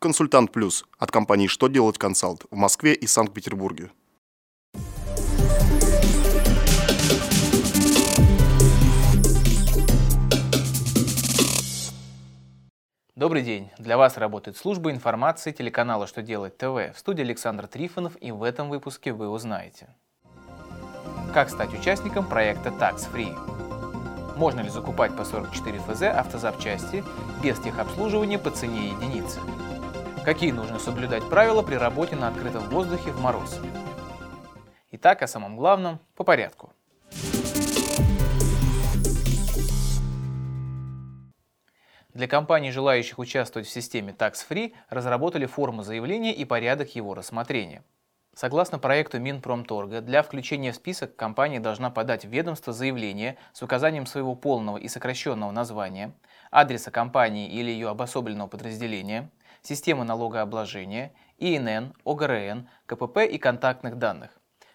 [0.00, 3.90] Консультант Плюс от компании «Что делать консалт» в Москве и Санкт-Петербурге.
[13.16, 13.72] Добрый день!
[13.78, 18.44] Для вас работает служба информации телеканала «Что делать ТВ» в студии Александр Трифонов и в
[18.44, 19.88] этом выпуске вы узнаете
[21.34, 23.34] Как стать участником проекта Tax Free
[24.36, 27.02] Можно ли закупать по 44 ФЗ автозапчасти
[27.42, 29.40] без техобслуживания по цене единицы?
[30.28, 33.58] Какие нужно соблюдать правила при работе на открытом воздухе в мороз?
[34.90, 36.70] Итак, о самом главном по порядку.
[42.12, 47.82] Для компаний, желающих участвовать в системе Tax Free, разработали форму заявления и порядок его рассмотрения.
[48.34, 54.04] Согласно проекту Минпромторга, для включения в список компания должна подать в ведомство заявление с указанием
[54.04, 56.12] своего полного и сокращенного названия,
[56.50, 59.30] адреса компании или ее обособленного подразделения,
[59.62, 64.30] системы налогообложения, ИНН, ОГРН, КПП и контактных данных.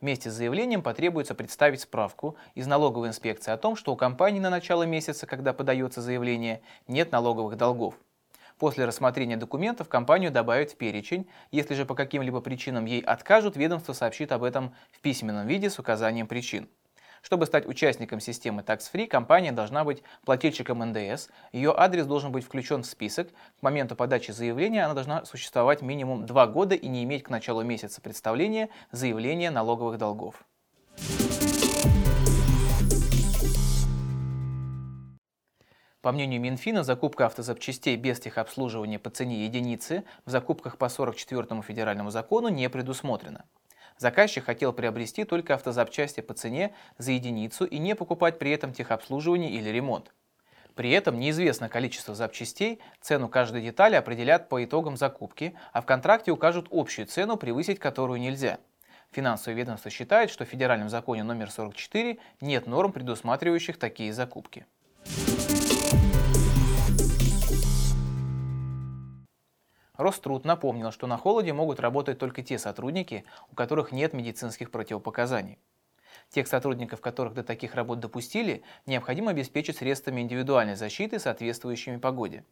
[0.00, 4.50] Вместе с заявлением потребуется представить справку из налоговой инспекции о том, что у компании на
[4.50, 7.94] начало месяца, когда подается заявление, нет налоговых долгов.
[8.58, 11.28] После рассмотрения документов компанию добавят в перечень.
[11.50, 15.78] Если же по каким-либо причинам ей откажут, ведомство сообщит об этом в письменном виде с
[15.78, 16.68] указанием причин.
[17.22, 22.44] Чтобы стать участником системы Tax Free, компания должна быть плательщиком НДС, ее адрес должен быть
[22.44, 27.04] включен в список, к моменту подачи заявления она должна существовать минимум 2 года и не
[27.04, 30.44] иметь к началу месяца представления заявления налоговых долгов.
[36.06, 42.10] По мнению Минфина, закупка автозапчастей без техобслуживания по цене единицы в закупках по 44 федеральному
[42.10, 43.44] закону не предусмотрена.
[43.98, 49.50] Заказчик хотел приобрести только автозапчасти по цене за единицу и не покупать при этом техобслуживание
[49.50, 50.12] или ремонт.
[50.74, 56.30] При этом неизвестно количество запчастей, цену каждой детали определят по итогам закупки, а в контракте
[56.30, 58.58] укажут общую цену, превысить которую нельзя.
[59.10, 64.66] Финансовое ведомство считает, что в федеральном законе номер 44 нет норм, предусматривающих такие закупки.
[69.96, 75.58] Роструд напомнил, что на холоде могут работать только те сотрудники, у которых нет медицинских противопоказаний.
[76.30, 82.44] Тех сотрудников, которых до таких работ допустили, необходимо обеспечить средствами индивидуальной защиты, соответствующими погоде.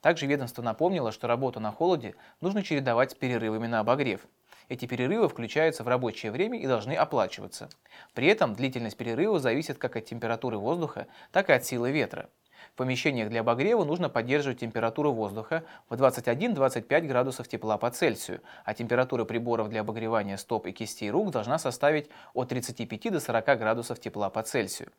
[0.00, 4.26] Также ведомство напомнило, что работу на холоде нужно чередовать с перерывами на обогрев.
[4.68, 7.68] Эти перерывы включаются в рабочее время и должны оплачиваться.
[8.14, 12.30] При этом длительность перерыва зависит как от температуры воздуха, так и от силы ветра.
[12.72, 18.74] В помещениях для обогрева нужно поддерживать температуру воздуха в 21-25 градусов тепла по Цельсию, а
[18.74, 24.00] температура приборов для обогревания стоп и кистей рук должна составить от 35 до 40 градусов
[24.00, 24.90] тепла по Цельсию.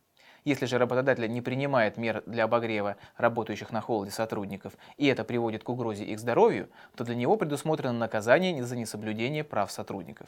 [0.46, 5.64] Если же работодатель не принимает мер для обогрева работающих на холоде сотрудников, и это приводит
[5.64, 10.28] к угрозе их здоровью, то для него предусмотрено наказание за несоблюдение прав сотрудников.